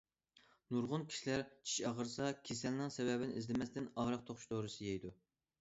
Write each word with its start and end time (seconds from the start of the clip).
نۇرغۇن 0.75 1.03
كىشىلەر 1.11 1.43
چىش 1.51 1.75
ئاغرىسا 1.89 2.31
كېسەلنىڭ 2.49 2.95
سەۋەبىنى 2.97 3.39
ئىزدىمەستىن 3.43 3.89
ئاغرىق 3.93 4.27
توختىتىش 4.31 4.53
دورىسىنى 4.57 4.93
يەيدۇ. 4.93 5.17